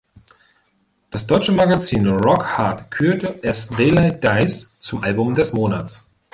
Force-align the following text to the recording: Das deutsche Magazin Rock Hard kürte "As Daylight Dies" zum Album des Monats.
Das 1.11 1.27
deutsche 1.27 1.51
Magazin 1.51 2.07
Rock 2.07 2.57
Hard 2.57 2.89
kürte 2.89 3.39
"As 3.45 3.67
Daylight 3.67 4.23
Dies" 4.23 4.75
zum 4.79 5.03
Album 5.03 5.35
des 5.35 5.53
Monats. 5.53 6.09